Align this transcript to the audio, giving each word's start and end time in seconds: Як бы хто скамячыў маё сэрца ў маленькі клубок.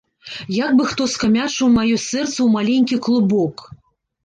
Як 0.65 0.71
бы 0.79 0.87
хто 0.93 1.07
скамячыў 1.15 1.67
маё 1.77 1.95
сэрца 2.07 2.33
ў 2.43 2.49
маленькі 2.57 3.01
клубок. 3.07 3.55